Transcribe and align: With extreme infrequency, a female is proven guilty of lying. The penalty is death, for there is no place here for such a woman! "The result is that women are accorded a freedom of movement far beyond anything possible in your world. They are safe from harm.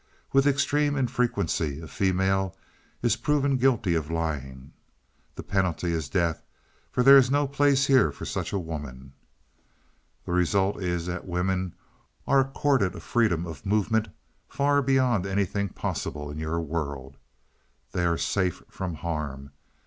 With 0.33 0.47
extreme 0.47 0.95
infrequency, 0.95 1.79
a 1.79 1.87
female 1.87 2.57
is 3.03 3.15
proven 3.15 3.57
guilty 3.57 3.93
of 3.93 4.09
lying. 4.09 4.73
The 5.35 5.43
penalty 5.43 5.91
is 5.91 6.09
death, 6.09 6.41
for 6.91 7.03
there 7.03 7.17
is 7.17 7.29
no 7.29 7.47
place 7.47 7.85
here 7.85 8.11
for 8.11 8.25
such 8.25 8.51
a 8.51 8.57
woman! 8.57 9.13
"The 10.25 10.31
result 10.31 10.81
is 10.81 11.05
that 11.05 11.27
women 11.27 11.75
are 12.25 12.39
accorded 12.39 12.95
a 12.95 12.99
freedom 12.99 13.45
of 13.45 13.63
movement 13.63 14.07
far 14.49 14.81
beyond 14.81 15.27
anything 15.27 15.69
possible 15.69 16.31
in 16.31 16.39
your 16.39 16.59
world. 16.61 17.17
They 17.91 18.03
are 18.03 18.17
safe 18.17 18.63
from 18.69 18.95
harm. 18.95 19.51